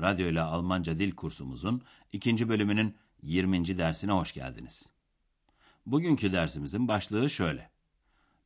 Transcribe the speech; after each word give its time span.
Radyo 0.00 0.28
ile 0.28 0.40
Almanca 0.42 0.98
dil 0.98 1.12
kursumuzun 1.12 1.82
ikinci 2.12 2.48
bölümünün 2.48 2.96
20. 3.22 3.78
dersine 3.78 4.12
hoş 4.12 4.32
geldiniz. 4.32 4.86
Bugünkü 5.86 6.32
dersimizin 6.32 6.88
başlığı 6.88 7.30
şöyle. 7.30 7.70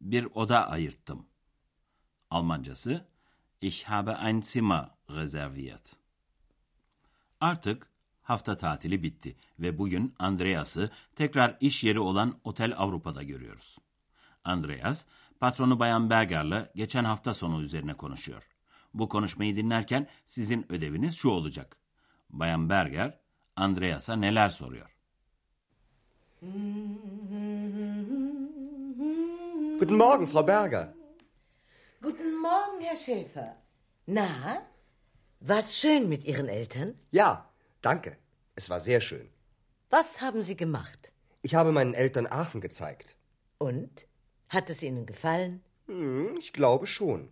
Bir 0.01 0.29
oda 0.35 0.71
ayırttım. 0.71 1.27
Almancası 2.31 3.07
Ich 3.61 3.85
habe 3.85 4.11
ein 4.11 4.41
Zimmer 4.41 4.91
reserviert. 5.11 5.97
Artık 7.41 7.87
hafta 8.23 8.57
tatili 8.57 9.03
bitti 9.03 9.37
ve 9.59 9.79
bugün 9.79 10.15
Andreas'ı 10.19 10.91
tekrar 11.17 11.57
iş 11.61 11.85
yeri 11.85 12.01
olan 12.01 12.41
Otel 12.45 12.75
Avrupa'da 12.77 13.23
görüyoruz. 13.23 13.79
Andreas, 14.45 15.05
patronu 15.41 15.81
Bayan 15.81 16.11
Berger'la 16.11 16.73
geçen 16.75 17.05
hafta 17.05 17.35
sonu 17.35 17.63
üzerine 17.63 17.95
konuşuyor. 17.95 18.58
Bu 18.95 19.09
konuşmayı 19.09 19.57
dinlerken 19.57 20.09
sizin 20.25 20.73
ödeviniz 20.73 21.17
şu 21.17 21.29
olacak. 21.29 21.77
Bayan 22.31 22.69
Berger, 22.71 23.19
Andreas'a 23.57 24.17
neler 24.17 24.49
soruyor? 24.49 24.95
Guten 29.81 29.97
Morgen, 29.97 30.27
Frau 30.27 30.47
Berger. 30.47 30.89
Guten 32.03 32.41
Morgen, 32.41 32.81
Herr 32.81 32.97
Schäfer. 32.97 33.57
Na, 34.07 34.29
war's 35.41 35.73
schön 35.73 36.09
mit 36.09 36.25
Ihren 36.25 36.49
Eltern? 36.49 36.95
Ja, 37.13 37.51
danke. 37.83 38.17
Es 38.57 38.71
war 38.71 38.81
sehr 38.81 39.01
schön. 39.01 39.29
Was 39.91 40.21
haben 40.21 40.43
Sie 40.43 40.57
gemacht? 40.57 41.13
Ich 41.43 41.55
habe 41.55 41.73
meinen 41.73 41.95
Eltern 41.95 42.27
Aachen 42.27 42.61
gezeigt. 42.61 43.17
Und? 43.59 44.07
Hat 44.49 44.71
es 44.71 44.83
Ihnen 44.83 45.07
gefallen? 45.07 45.63
Hm, 45.87 46.37
ich 46.39 46.53
glaube 46.53 46.87
schon. 46.87 47.29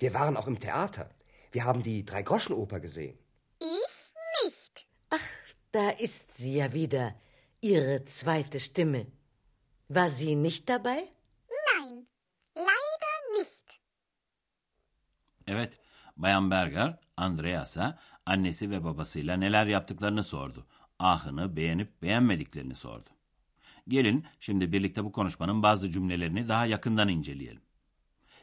Wir 0.00 0.14
waren 0.14 0.36
auch 0.36 0.46
im 0.46 0.58
Theater. 0.58 1.10
Wir 1.52 1.64
haben 1.64 1.82
die 1.82 2.04
Dreigroschenoper 2.04 2.80
gesehen. 2.80 3.18
Ich 3.60 4.14
nicht. 4.42 4.86
Ach, 5.10 5.28
da 5.72 5.90
ist 5.90 6.36
sie 6.36 6.54
ja 6.54 6.72
wieder, 6.72 7.14
Ihre 7.60 8.04
zweite 8.06 8.58
Stimme. 8.60 9.06
War 9.88 10.08
sie 10.10 10.34
nicht 10.36 10.68
dabei? 10.68 11.08
Nein, 11.68 12.06
leider 12.54 13.38
nicht. 13.38 13.80
Evet, 15.46 15.78
Bayan 16.16 16.50
Berger, 16.50 16.98
Andreas'a 17.16 17.98
annesi 18.26 18.70
ve 18.70 18.84
babasıyla 18.84 19.36
neler 19.36 19.66
yaptıklarını 19.66 20.24
sordu. 20.24 20.66
Ahını 20.98 21.56
beğenip 21.56 22.02
beğenmediklerini 22.02 22.74
sordu. 22.74 23.10
Gelin 23.88 24.26
şimdi 24.40 24.72
birlikte 24.72 25.04
bu 25.04 25.12
konuşmanın 25.12 25.62
bazı 25.62 25.90
cümlelerini 25.90 26.48
daha 26.48 26.66
yakından 26.66 27.08
inceleyelim. 27.08 27.62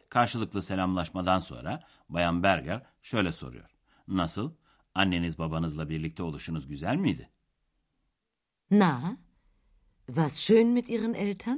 Karşılıklı 0.10 0.62
selamlaşmadan 0.62 1.40
sonra 1.40 1.84
Bayan 2.10 2.44
Berger 2.44 2.86
şöyle 3.02 3.32
soruyor. 3.32 3.70
Nasıl? 4.08 4.54
Anneniz 4.96 5.38
babanızla 5.38 5.90
birlikte 5.90 6.24
oluşunuz 6.24 6.68
güzel 6.68 6.96
miydi? 6.96 7.30
Na, 8.72 9.18
war's 10.08 10.36
schön 10.38 10.68
mit 10.68 10.90
Ihren 10.90 11.14
Eltern? 11.14 11.58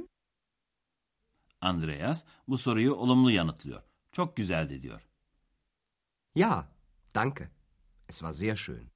Andreas 1.60 2.24
bu 2.48 2.58
soruyu 2.58 2.94
olumlu 2.94 3.30
yanıtlıyor. 3.30 3.82
Çok 4.12 4.36
güzeldi 4.36 4.82
diyor. 4.82 5.08
Ja, 6.34 6.68
danke. 7.14 7.50
Es 8.08 8.18
war 8.18 8.32
sehr 8.32 8.56
schön. 8.56 8.90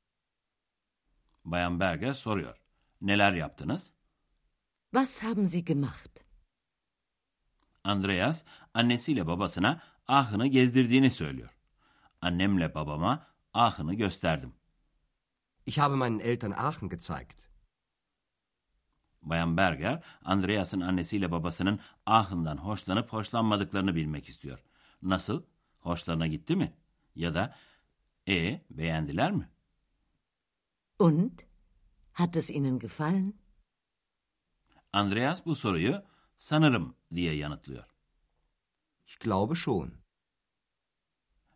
Bayan 1.45 1.81
Berger 1.81 2.13
soruyor. 2.13 2.57
Neler 3.01 3.33
yaptınız? 3.33 3.93
Was 4.91 5.23
haben 5.23 5.47
Sie 5.47 5.65
gemacht? 5.65 6.25
Andreas 7.85 8.45
annesiyle 8.75 9.27
babasına 9.27 9.81
Aachen'ı 10.09 10.47
gezdirdiğini 10.47 11.11
söylüyor. 11.11 11.51
Annemle 12.21 12.75
babama 12.75 13.27
Aachen'ı 13.55 13.95
gösterdim. 13.95 14.53
Ich 15.67 15.79
habe 15.79 15.97
meinen 15.97 16.19
Eltern 16.19 16.51
Aachen 16.51 16.89
gezeigt. 16.89 17.49
Bayan 19.23 19.57
Berger, 19.57 20.03
Andreas'ın 20.25 20.81
annesiyle 20.81 21.33
babasının 21.33 21.81
Aachen'dan 22.07 22.57
hoşlanıp 22.57 23.13
hoşlanmadıklarını 23.13 23.95
bilmek 23.95 24.29
istiyor. 24.29 24.65
Nasıl? 25.03 25.43
Hoşlarına 25.79 26.27
gitti 26.27 26.57
mi? 26.57 26.73
Ya 27.15 27.35
da 27.35 27.55
e 28.29 28.61
beğendiler 28.71 29.33
mi? 29.33 29.49
Und? 30.99 31.41
Hat 32.13 32.37
es 32.37 32.51
Ihnen 32.51 32.79
gefallen? 32.79 33.35
Andreas 34.93 35.47
bu 35.47 35.55
soruyu 35.55 36.03
sanırım 36.37 36.97
diye 37.15 37.35
yanıtlıyor. 37.35 37.85
Ich 39.07 39.21
glaube 39.21 39.55
schon. 39.55 39.95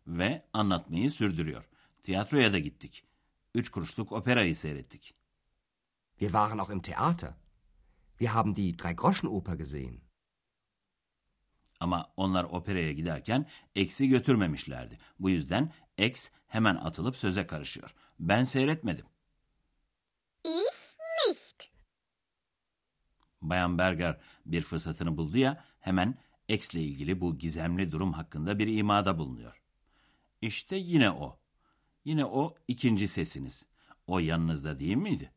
Ve 0.07 0.45
anlatmayı 0.53 1.11
sürdürüyor. 1.11 1.69
Tiyatroya 2.03 2.53
da 2.53 2.59
gittik. 2.59 3.05
Üç 3.55 3.69
kuruşluk 3.69 4.11
operayı 4.11 4.55
seyrettik. 4.55 5.15
Wir 6.17 6.31
waren 6.31 6.57
auch 6.57 6.69
im 6.69 6.81
Theater. 6.81 7.33
Wir 8.17 8.27
haben 8.27 8.55
die 8.55 8.79
Dreigroschenoper 8.79 9.53
gesehen. 9.53 10.01
Ama 11.79 12.13
onlar 12.17 12.43
operaya 12.43 12.91
giderken 12.91 13.49
X'i 13.75 14.09
götürmemişlerdi. 14.09 14.97
Bu 15.19 15.29
yüzden 15.29 15.73
X 15.97 16.29
hemen 16.47 16.75
atılıp 16.75 17.15
söze 17.15 17.47
karışıyor. 17.47 17.95
Ben 18.19 18.43
seyretmedim. 18.43 19.05
Ich 20.45 20.97
nicht. 21.27 21.68
Bayan 23.41 23.77
Berger 23.77 24.19
bir 24.45 24.61
fırsatını 24.61 25.17
buldu 25.17 25.37
ya 25.37 25.65
hemen 25.79 26.17
X'le 26.47 26.75
ilgili 26.75 27.21
bu 27.21 27.37
gizemli 27.37 27.91
durum 27.91 28.13
hakkında 28.13 28.59
bir 28.59 28.77
imada 28.77 29.17
bulunuyor. 29.17 29.61
İşte 30.41 30.75
yine 30.75 31.11
o. 31.11 31.39
Yine 32.05 32.25
o 32.25 32.55
ikinci 32.67 33.07
sesiniz. 33.07 33.65
O 34.07 34.19
yanınızda 34.19 34.79
değil 34.79 34.95
miydi? 34.95 35.31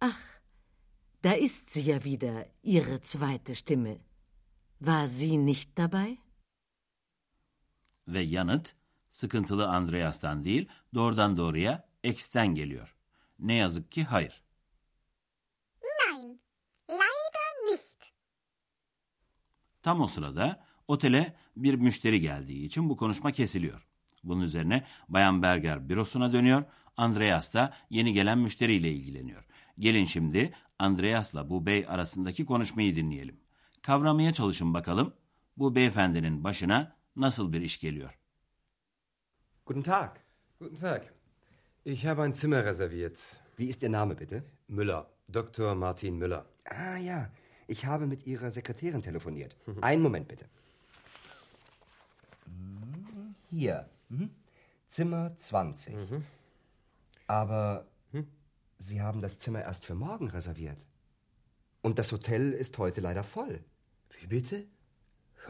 Ach, 0.00 0.40
da 1.24 1.34
ist 1.36 1.70
sie 1.72 1.82
ja 1.82 2.04
wieder, 2.04 2.46
Ihre 2.62 3.00
zweite 3.04 3.54
Stimme. 3.54 3.98
War 4.78 5.06
sie 5.06 5.46
nicht 5.46 5.76
dabei? 5.76 6.18
Ve 8.08 8.20
yanıt 8.20 8.74
sıkıntılı 9.10 9.68
Andreas'tan 9.68 10.44
değil 10.44 10.68
doğrudan 10.94 11.36
doğruya 11.36 11.88
X'ten 12.02 12.54
geliyor. 12.54 12.96
Ne 13.38 13.54
yazık 13.54 13.92
ki 13.92 14.04
hayır. 14.04 14.42
Nein, 15.82 16.40
leider 16.90 17.72
nicht. 17.72 18.12
Tam 19.86 20.00
o 20.00 20.06
sırada 20.06 20.64
otele 20.88 21.34
bir 21.56 21.74
müşteri 21.74 22.20
geldiği 22.20 22.64
için 22.64 22.88
bu 22.88 22.96
konuşma 22.96 23.32
kesiliyor. 23.32 23.86
Bunun 24.24 24.40
üzerine 24.40 24.84
Bayan 25.08 25.42
Berger 25.42 25.88
bürosuna 25.88 26.32
dönüyor, 26.32 26.64
Andreas 26.96 27.54
da 27.54 27.74
yeni 27.90 28.12
gelen 28.12 28.38
müşteriyle 28.38 28.92
ilgileniyor. 28.92 29.44
Gelin 29.78 30.04
şimdi 30.04 30.52
Andreas'la 30.78 31.50
bu 31.50 31.66
bey 31.66 31.84
arasındaki 31.88 32.46
konuşmayı 32.46 32.96
dinleyelim. 32.96 33.40
Kavramaya 33.82 34.32
çalışın 34.32 34.74
bakalım 34.74 35.14
bu 35.56 35.74
beyefendinin 35.74 36.44
başına 36.44 36.96
nasıl 37.16 37.52
bir 37.52 37.60
iş 37.60 37.80
geliyor. 37.80 38.18
Guten 39.66 39.82
Tag. 39.82 40.10
Guten 40.60 40.76
Tag. 40.76 41.02
Ich 41.84 42.04
habe 42.04 42.22
ein 42.22 42.32
Zimmer 42.32 42.64
reserviert. 42.64 43.18
Wie 43.56 43.68
ist 43.68 43.82
Ihr 43.82 43.92
Name 43.92 44.18
bitte? 44.18 44.44
Müller. 44.68 45.04
Dr. 45.34 45.74
Martin 45.74 46.14
Müller. 46.14 46.42
Ah 46.70 47.06
ja, 47.06 47.30
ich 47.66 47.86
habe 47.86 48.06
mit 48.06 48.26
Ihrer 48.26 48.50
Sekretärin 48.50 49.02
telefoniert. 49.02 49.56
Einen 49.80 50.02
Moment 50.02 50.28
bitte. 50.28 50.46
Hier. 53.50 53.88
Zimmer 54.88 55.36
20. 55.36 55.94
Aber 57.26 57.86
Sie 58.78 59.00
haben 59.00 59.22
das 59.22 59.38
Zimmer 59.38 59.62
erst 59.62 59.86
für 59.86 59.94
morgen 59.94 60.28
reserviert. 60.28 60.84
Und 61.82 61.98
das 61.98 62.12
Hotel 62.12 62.52
ist 62.52 62.78
heute 62.78 63.00
leider 63.00 63.24
voll. 63.24 63.60
Wie 64.20 64.26
bitte? 64.26 64.64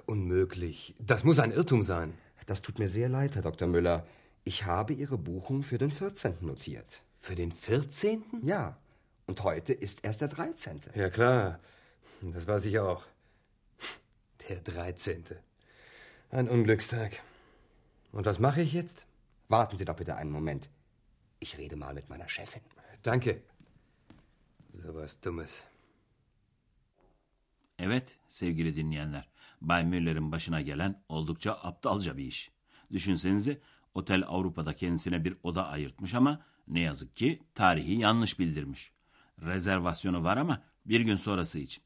Unmöglich. 0.07 0.95
Das 0.99 1.25
muss 1.25 1.39
ein 1.39 1.51
Irrtum 1.51 1.83
sein. 1.83 2.15
Das 2.47 2.63
tut 2.63 2.79
mir 2.79 2.89
sehr 2.89 3.09
leid, 3.09 3.35
Herr 3.35 3.43
Dr. 3.43 3.67
Müller. 3.67 4.07
Ich 4.45 4.65
habe 4.65 4.93
Ihre 4.93 5.19
Buchung 5.19 5.63
für 5.63 5.79
den 5.79 5.91
14. 5.91 6.37
notiert. 6.43 7.03
Für 7.19 7.35
den 7.35 7.51
14.? 7.51 8.23
Ja, 8.43 8.77
und 9.27 9.43
heute 9.43 9.73
ist 9.73 10.05
erst 10.05 10.21
der 10.21 10.29
13. 10.29 10.81
Ja, 10.95 11.11
klar. 11.11 11.59
Das 12.23 12.47
weiß 12.47 12.65
ich 12.65 12.79
auch. 12.79 13.03
Der 14.49 14.61
13. 14.61 15.25
Ein 16.31 16.49
Unglückstag. 16.49 17.23
Und 18.13 18.27
was 18.27 18.39
mache 18.39 18.63
ich 18.63 18.73
jetzt? 18.73 19.07
Warten 19.49 19.77
Sie 19.77 19.85
doch 19.85 19.97
bitte 19.97 20.17
einen 20.17 20.31
Moment. 20.31 20.69
Ich 21.41 21.59
rede 21.59 21.77
mal 21.77 21.95
mit 21.95 22.09
meiner 22.09 22.29
Chefin. 22.29 22.63
Danke. 23.03 23.43
So 24.73 24.95
was 24.95 25.21
Dummes. 25.21 25.65
Evet 27.79 28.19
sevgili 28.29 28.77
dinleyenler. 28.77 29.29
Bay 29.61 29.85
Müller'in 29.85 30.33
başına 30.33 30.61
gelen 30.61 31.03
oldukça 31.09 31.53
aptalca 31.53 32.17
bir 32.17 32.25
iş. 32.25 32.51
Düşünsenize 32.93 33.61
Otel 33.95 34.25
Avrupa'da 34.27 34.77
kendisine 34.77 35.25
bir 35.25 35.37
oda 35.43 35.69
ayırtmış 35.69 36.15
ama 36.15 36.41
ne 36.69 36.81
yazık 36.81 37.17
ki 37.17 37.43
tarihi 37.55 37.95
yanlış 37.95 38.39
bildirmiş. 38.39 38.93
Rezervasyonu 39.43 40.25
var 40.25 40.37
ama 40.37 40.63
bir 40.87 41.01
gün 41.01 41.17
sonrası 41.17 41.59
için. 41.59 41.86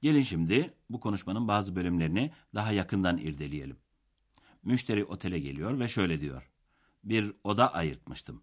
Gelin 0.00 0.22
şimdi 0.22 0.74
bu 0.90 1.00
konuşmanın 1.00 1.48
bazı 1.48 1.76
bölümlerini 1.76 2.32
daha 2.54 2.72
yakından 2.72 3.18
irdeleyelim. 3.18 3.76
Müşteri 4.62 5.04
otele 5.04 5.38
geliyor 5.38 5.78
ve 5.80 5.88
şöyle 5.88 6.20
diyor. 6.20 6.50
Bir 7.04 7.32
oda 7.44 7.74
ayırtmıştım. 7.74 8.42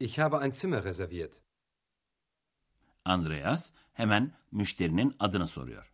Ich 0.00 0.18
habe 0.18 0.46
ein 0.46 0.50
Zimmer 0.50 0.84
reserviert. 0.84 1.40
Andreas 3.04 3.72
hemen 3.92 4.32
müşterinin 4.52 5.16
adını 5.18 5.48
soruyor. 5.48 5.92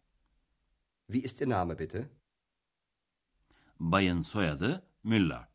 Wie 1.07 1.25
ist 1.25 1.41
Ihr 1.41 1.49
Name 1.49 1.79
bitte? 1.79 2.11
Bayın 3.81 4.23
soyadı 4.23 4.87
Müller. 5.05 5.49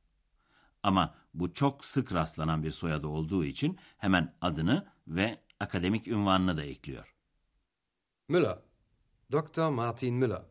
Ama 0.83 1.15
bu 1.33 1.53
çok 1.53 1.85
sık 1.85 2.13
rastlanan 2.13 2.63
bir 2.63 2.71
soyadı 2.71 3.07
olduğu 3.07 3.45
için 3.45 3.79
hemen 3.97 4.35
adını 4.41 4.87
ve 5.07 5.41
akademik 5.59 6.07
ünvanını 6.07 6.57
da 6.57 6.63
ekliyor. 6.63 7.15
Müller. 8.27 8.59
Dr. 9.31 9.69
Martin 9.69 10.15
Müller. 10.15 10.41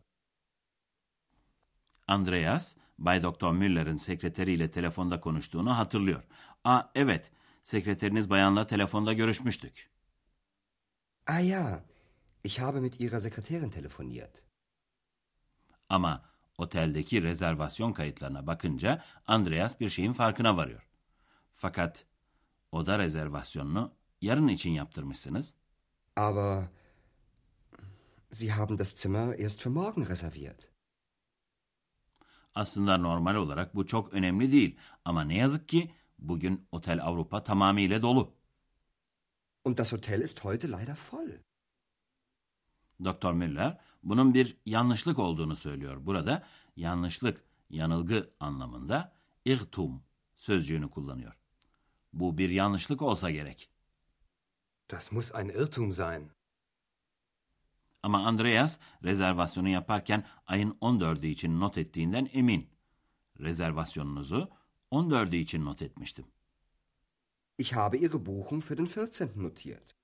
Andreas, 2.07 2.75
Bay 2.97 3.23
Doktor 3.23 3.53
Müller'in 3.53 3.97
sekreteriyle 3.97 4.71
telefonda 4.71 5.19
konuştuğunu 5.19 5.77
hatırlıyor. 5.77 6.23
Aa 6.63 6.83
evet, 6.95 7.31
sekreteriniz 7.63 8.29
bayanla 8.29 8.67
telefonda 8.67 9.13
görüşmüştük. 9.13 9.89
Ah 11.27 11.47
ja, 11.47 11.83
ich 12.43 12.61
habe 12.61 12.79
mit 12.79 13.01
Ihrer 13.01 13.19
Sekretärin 13.19 13.69
telefoniert. 13.69 14.45
Ama 15.89 16.25
oteldeki 16.57 17.23
rezervasyon 17.23 17.93
kayıtlarına 17.93 18.47
bakınca 18.47 19.03
Andreas 19.27 19.79
bir 19.79 19.89
şeyin 19.89 20.13
farkına 20.13 20.57
varıyor. 20.57 20.87
Fakat 21.53 22.05
oda 22.71 22.99
rezervasyonunu 22.99 23.91
yarın 24.21 24.47
için 24.47 24.69
yaptırmışsınız. 24.69 25.53
Aber 26.15 26.63
Sie 28.31 28.51
haben 28.51 28.77
das 28.77 28.95
Zimmer 28.95 29.39
erst 29.39 29.61
für 29.61 29.69
morgen 29.69 30.07
reserviert. 30.07 30.71
Aslında 32.55 32.97
normal 32.97 33.35
olarak 33.35 33.75
bu 33.75 33.85
çok 33.85 34.13
önemli 34.13 34.51
değil 34.51 34.77
ama 35.05 35.23
ne 35.23 35.37
yazık 35.37 35.67
ki 35.67 35.91
bugün 36.19 36.67
Otel 36.71 37.03
Avrupa 37.03 37.43
tamamıyla 37.43 38.01
dolu. 38.01 38.33
Und 39.63 39.77
das 39.77 39.93
Hotel 39.93 40.21
ist 40.21 40.43
heute 40.43 40.71
leider 40.71 40.97
voll. 41.11 41.29
Doktor 43.03 43.33
Müller 43.33 43.79
bunun 44.03 44.33
bir 44.33 44.57
yanlışlık 44.65 45.19
olduğunu 45.19 45.55
söylüyor. 45.55 46.05
Burada 46.05 46.47
yanlışlık, 46.75 47.43
yanılgı 47.69 48.33
anlamında 48.39 49.13
irtum 49.45 50.03
sözcüğünü 50.37 50.89
kullanıyor. 50.89 51.37
Bu 52.13 52.37
bir 52.37 52.49
yanlışlık 52.49 53.01
olsa 53.01 53.31
gerek. 53.31 53.69
Das 54.91 55.11
muss 55.11 55.31
ein 55.35 55.49
Irrtum 55.49 55.91
sein. 55.91 56.34
Ama 58.05 58.25
Andreas 58.25 58.77
rezervasyonu 59.03 59.69
yaparken 59.69 60.25
ayın 60.47 60.71
14'ü 60.71 61.25
için 61.25 61.59
not 61.59 61.77
ettiğinden 61.77 62.29
emin. 62.33 62.69
Rezervasyonunuzu 63.39 64.49
14'ü 64.91 65.35
için 65.35 65.65
not 65.65 65.81
etmiştim. 65.81 66.25
Ich 67.57 67.73
habe 67.73 67.97
Ihre 67.97 68.25
Buchung 68.25 68.63
für 68.63 68.77
den 68.77 68.85
14. 68.85 69.35
notiert. 69.35 69.95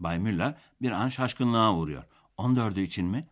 Bay 0.00 0.18
Müller 0.18 0.58
bir 0.80 0.90
an 0.90 1.08
şaşkınlığa 1.08 1.76
uğruyor. 1.76 2.04
14'ü 2.38 2.80
için 2.80 3.06
mi? 3.06 3.28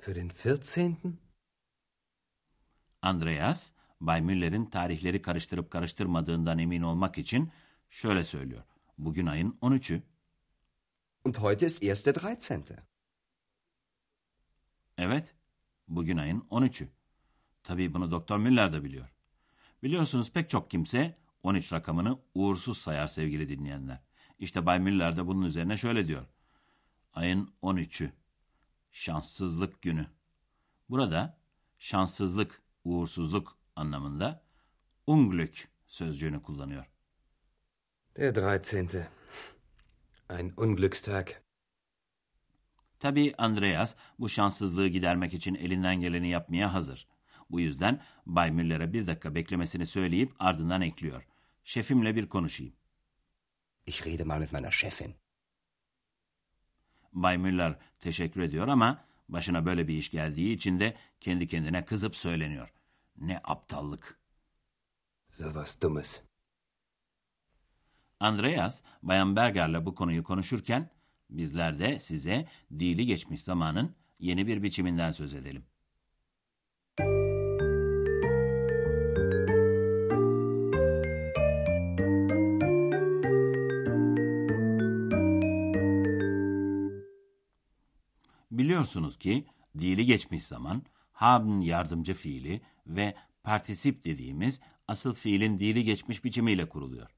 Für 0.00 0.14
den 0.14 0.30
14. 0.44 0.96
Andreas, 3.02 3.70
Bay 4.00 4.20
Müller'in 4.20 4.66
tarihleri 4.66 5.22
karıştırıp 5.22 5.70
karıştırmadığından 5.70 6.58
emin 6.58 6.82
olmak 6.82 7.18
için 7.18 7.50
şöyle 7.90 8.24
söylüyor. 8.24 8.62
Bugün 8.98 9.26
ayın 9.26 9.58
13'ü. 9.62 10.02
Und 11.24 11.38
heute 11.40 11.66
ist 11.66 11.82
erst 11.82 12.06
der 12.06 12.14
13. 12.16 12.50
Evet, 14.98 15.34
bugün 15.88 16.16
ayın 16.16 16.40
13'ü. 16.40 16.88
Tabii 17.62 17.94
bunu 17.94 18.10
Doktor 18.10 18.38
Müller 18.38 18.72
de 18.72 18.84
biliyor. 18.84 19.08
Biliyorsunuz 19.82 20.32
pek 20.32 20.50
çok 20.50 20.70
kimse 20.70 21.18
13 21.42 21.72
rakamını 21.72 22.18
uğursuz 22.34 22.78
sayar 22.78 23.08
sevgili 23.08 23.48
dinleyenler. 23.48 24.00
İşte 24.38 24.66
Bay 24.66 24.80
Müller 24.80 25.16
de 25.16 25.26
bunun 25.26 25.42
üzerine 25.42 25.76
şöyle 25.76 26.06
diyor. 26.06 26.26
Ayın 27.12 27.54
13'ü. 27.62 28.10
Şanssızlık 28.92 29.82
günü. 29.82 30.06
Burada 30.90 31.38
şanssızlık, 31.78 32.62
uğursuzluk 32.84 33.58
anlamında 33.76 34.44
Unglück 35.06 35.68
sözcüğünü 35.86 36.42
kullanıyor. 36.42 36.86
Der 38.16 38.36
13. 38.36 38.94
Ein 40.30 40.52
Unglückstag. 40.56 41.28
Tabii 43.00 43.34
Andreas 43.38 43.94
bu 44.18 44.28
şanssızlığı 44.28 44.88
gidermek 44.88 45.34
için 45.34 45.54
elinden 45.54 46.00
geleni 46.00 46.28
yapmaya 46.28 46.74
hazır. 46.74 47.06
Bu 47.50 47.60
yüzden 47.60 48.02
Bay 48.26 48.50
Müller'e 48.50 48.92
bir 48.92 49.06
dakika 49.06 49.34
beklemesini 49.34 49.86
söyleyip 49.86 50.32
ardından 50.38 50.80
ekliyor. 50.82 51.26
Şefimle 51.64 52.16
bir 52.16 52.28
konuşayım. 52.28 52.74
Ich 53.86 54.06
rede 54.06 54.24
mal 54.24 54.40
mit 54.40 54.52
meiner 54.52 54.70
Chefin. 54.70 55.14
Bay 57.12 57.38
Müller 57.38 57.78
teşekkür 57.98 58.40
ediyor 58.40 58.68
ama 58.68 59.04
başına 59.28 59.66
böyle 59.66 59.88
bir 59.88 59.94
iş 59.94 60.10
geldiği 60.10 60.54
için 60.54 60.80
de 60.80 60.96
kendi 61.20 61.46
kendine 61.46 61.84
kızıp 61.84 62.16
söyleniyor. 62.16 62.72
Ne 63.16 63.40
aptallık. 63.44 64.20
So 65.28 65.44
was 65.44 65.80
Dummes. 65.80 66.22
Andreas, 68.20 68.82
Bayan 69.02 69.36
Berger'le 69.36 69.86
bu 69.86 69.94
konuyu 69.94 70.24
konuşurken 70.24 70.90
bizler 71.30 71.78
de 71.78 71.98
size 71.98 72.48
dili 72.78 73.06
geçmiş 73.06 73.42
zamanın 73.42 73.94
yeni 74.18 74.46
bir 74.46 74.62
biçiminden 74.62 75.10
söz 75.10 75.34
edelim. 75.34 75.64
Biliyorsunuz 88.50 89.18
ki 89.18 89.46
dili 89.78 90.04
geçmiş 90.04 90.44
zaman 90.44 90.82
haben 91.12 91.60
yardımcı 91.60 92.14
fiili 92.14 92.60
ve 92.86 93.14
partisip 93.42 94.04
dediğimiz 94.04 94.60
asıl 94.88 95.14
fiilin 95.14 95.58
dili 95.58 95.84
geçmiş 95.84 96.24
biçimiyle 96.24 96.68
kuruluyor. 96.68 97.10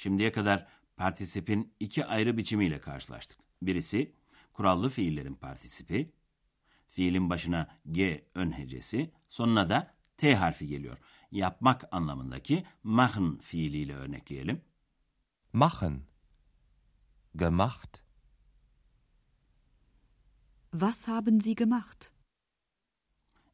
Şimdiye 0.00 0.32
kadar 0.32 0.66
partisipin 0.96 1.74
iki 1.80 2.06
ayrı 2.06 2.36
biçimiyle 2.36 2.80
karşılaştık. 2.80 3.38
Birisi 3.62 4.14
kurallı 4.52 4.90
fiillerin 4.90 5.34
partisipi, 5.34 6.12
fiilin 6.88 7.30
başına 7.30 7.68
G 7.90 8.24
ön 8.34 8.58
hecesi, 8.58 9.10
sonuna 9.28 9.68
da 9.68 9.94
T 10.16 10.36
harfi 10.36 10.66
geliyor. 10.66 10.98
Yapmak 11.30 11.84
anlamındaki 11.92 12.64
machen 12.82 13.38
fiiliyle 13.38 13.94
örnekleyelim. 13.94 14.60
Machen. 15.52 16.02
Gemacht. 17.36 17.98
Was 20.70 21.08
haben 21.08 21.40
Sie 21.40 21.54
gemacht? 21.54 22.12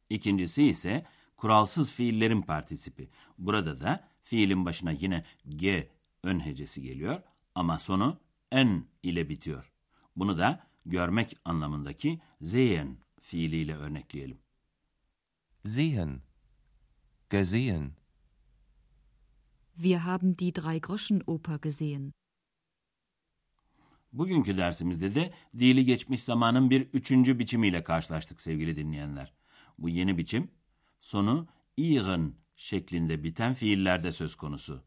İkincisi 0.09 0.63
ise 0.63 1.05
kuralsız 1.37 1.91
fiillerin 1.91 2.41
partisipi. 2.41 3.09
Burada 3.37 3.81
da 3.81 4.07
fiilin 4.23 4.65
başına 4.65 4.91
yine 4.91 5.25
G 5.47 5.96
ön 6.27 6.45
hecesi 6.45 6.81
geliyor 6.81 7.21
ama 7.55 7.79
sonu 7.79 8.19
en 8.51 8.85
ile 9.03 9.29
bitiyor. 9.29 9.73
Bunu 10.15 10.37
da 10.37 10.67
görmek 10.85 11.37
anlamındaki 11.45 12.21
sehen 12.43 12.97
fiiliyle 13.21 13.75
örnekleyelim. 13.75 14.37
Sehen. 15.65 16.21
Gesehen. 17.29 17.91
Wir 19.75 19.97
haben 19.97 20.37
die 20.37 20.55
Drei-Groschen-Oper 20.55 21.61
gesehen. 21.61 22.13
Bugünkü 24.13 24.57
dersimizde 24.57 25.15
de 25.15 25.33
dili 25.59 25.85
geçmiş 25.85 26.23
zamanın 26.23 26.69
bir 26.69 26.81
üçüncü 26.81 27.39
biçimiyle 27.39 27.83
karşılaştık 27.83 28.41
sevgili 28.41 28.75
dinleyenler. 28.75 29.33
Bu 29.77 29.89
yeni 29.89 30.17
biçim 30.17 30.51
sonu 31.01 31.47
ihren 31.77 32.33
şeklinde 32.55 33.23
biten 33.23 33.53
fiillerde 33.53 34.11
söz 34.11 34.35
konusu. 34.35 34.83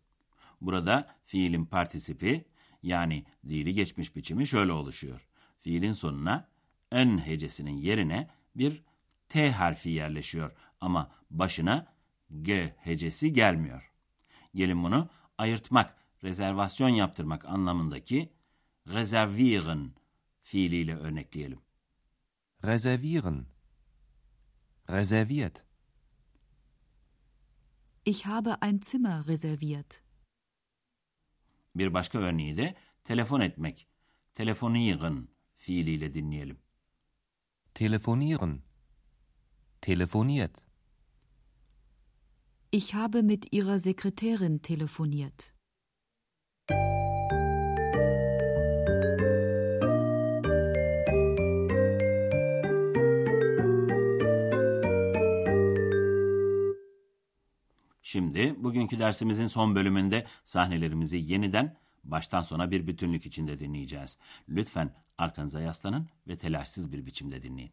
Burada 0.60 1.08
fiilin 1.24 1.66
partisipi 1.66 2.44
yani 2.82 3.24
dili 3.48 3.74
geçmiş 3.74 4.16
biçimi 4.16 4.46
şöyle 4.46 4.72
oluşuyor. 4.72 5.28
Fiilin 5.60 5.92
sonuna 5.92 6.48
en 6.92 7.26
hecesinin 7.26 7.76
yerine 7.76 8.30
bir 8.54 8.82
T 9.28 9.52
harfi 9.52 9.90
yerleşiyor 9.90 10.52
ama 10.80 11.10
başına 11.30 11.86
G 12.42 12.74
hecesi 12.78 13.32
gelmiyor. 13.32 13.92
Gelin 14.54 14.84
bunu 14.84 15.08
ayırtmak, 15.38 15.96
rezervasyon 16.24 16.88
yaptırmak 16.88 17.44
anlamındaki 17.44 18.32
reservieren 18.86 19.94
fiiliyle 20.42 20.96
örnekleyelim. 20.96 21.60
Reservieren. 22.64 23.46
Reserviert. 24.90 25.62
Ich 28.04 28.26
habe 28.26 28.56
ein 28.60 28.80
Zimmer 28.82 29.26
reserviert. 29.26 30.02
Bir 31.74 31.94
başka 31.94 32.18
örneği 32.18 32.56
de 32.56 32.74
telefon 33.04 33.40
etmek, 33.40 33.88
telefonieren 34.34 35.28
fiiliyle 35.56 36.12
dinleyelim. 36.12 36.58
Telefonieren. 37.74 38.62
Telefoniert. 39.80 40.52
Ich 42.72 42.94
habe 42.94 43.22
mit 43.22 43.46
ihrer 43.50 43.78
Sekretärin 43.78 44.58
telefoniert. 44.58 45.59
Şimdi 58.10 58.64
bugünkü 58.64 58.98
dersimizin 58.98 59.46
son 59.46 59.74
bölümünde 59.74 60.26
sahnelerimizi 60.44 61.16
yeniden 61.16 61.76
baştan 62.04 62.42
sona 62.42 62.70
bir 62.70 62.86
bütünlük 62.86 63.26
içinde 63.26 63.58
dinleyeceğiz. 63.58 64.18
Lütfen 64.48 64.94
arkanıza 65.18 65.60
yaslanın 65.60 66.08
ve 66.28 66.38
telaşsız 66.38 66.92
bir 66.92 67.06
biçimde 67.06 67.42
dinleyin. 67.42 67.72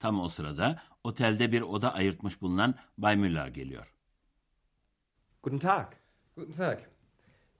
Tam 0.00 0.20
o 0.20 0.28
sırada 0.28 0.82
otelde 1.04 1.52
bir 1.52 1.62
oda 1.62 1.94
ayırtmış 1.94 2.40
bulunan 2.40 2.74
Bay 2.98 3.16
Müller 3.16 3.48
geliyor. 3.48 3.94
Guten 5.42 5.58
Tag. 5.58 5.92
Guten 6.36 6.52
Tag. 6.52 6.78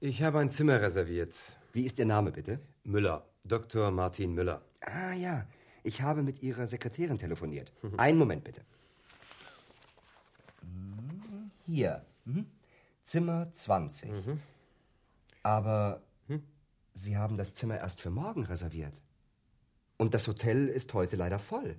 Ich 0.01 0.23
habe 0.23 0.39
ein 0.39 0.49
Zimmer 0.49 0.81
reserviert. 0.81 1.35
Wie 1.75 1.85
ist 1.85 1.99
Ihr 1.99 2.09
Name 2.09 2.31
bitte? 2.37 2.61
Müller. 2.85 3.23
Dr. 3.45 3.91
Martin 3.91 4.31
Müller. 4.31 4.61
Ah 4.81 5.13
ja, 5.13 5.47
ich 5.85 6.03
habe 6.03 6.23
mit 6.23 6.43
Ihrer 6.43 6.67
Sekretärin 6.67 7.19
telefoniert. 7.19 7.73
Einen 7.99 8.19
Moment 8.19 8.45
bitte. 8.45 8.63
Hier. 11.67 12.05
Mhm. 12.25 12.47
Zimmer 13.05 13.53
20. 13.53 14.11
Aber 15.43 16.01
Sie 16.95 17.17
haben 17.17 17.37
das 17.37 17.55
Zimmer 17.55 17.79
erst 17.79 18.01
für 18.01 18.11
morgen 18.11 18.45
reserviert. 18.45 19.01
Und 19.97 20.15
das 20.15 20.27
Hotel 20.29 20.69
ist 20.69 20.93
heute 20.95 21.17
leider 21.17 21.39
voll. 21.39 21.79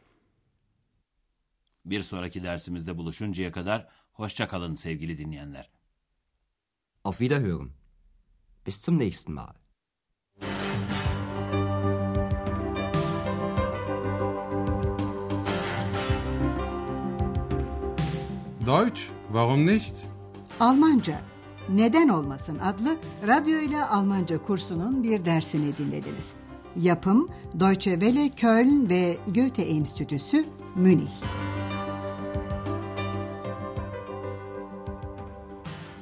Bir 1.85 2.01
sonraki 2.01 2.43
dersimizde 2.43 2.97
buluşuncaya 2.97 3.51
kadar 3.51 3.87
hoşça 4.13 4.47
kalın 4.47 4.75
sevgili 4.75 5.17
dinleyenler. 5.17 5.69
Auf 7.03 7.17
Wiederhören. 7.17 7.69
Bis 8.67 8.85
zum 8.85 8.99
nächsten 8.99 9.33
Mal. 9.33 9.53
Deutsch, 18.65 19.01
warum 19.33 19.65
nicht? 19.65 19.95
Almanca 20.59 21.21
Neden 21.69 22.07
Olmasın 22.07 22.59
adlı 22.59 22.97
radyo 23.27 23.59
ile 23.59 23.85
Almanca 23.85 24.37
kursunun 24.37 25.03
bir 25.03 25.25
dersini 25.25 25.77
dinlediniz. 25.77 26.35
Yapım 26.75 27.29
Deutsche 27.59 27.91
Welle 27.91 28.29
Köln 28.29 28.89
ve 28.89 29.17
Goethe 29.27 29.61
Enstitüsü 29.61 30.45
Münih. 30.75 31.11